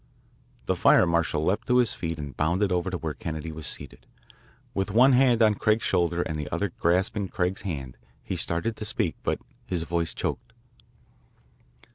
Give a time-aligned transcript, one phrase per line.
[0.65, 4.07] The fire marshal leaped to his feet and bounded over to where Kennedy was seated.
[4.73, 8.83] With one hand on Craig's shoulder and the other grasping Craig's hand, he started to
[8.85, 10.53] speak, but his voice choked.